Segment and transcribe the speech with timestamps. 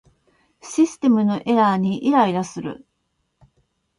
[0.63, 2.87] システムのエラーにイライラする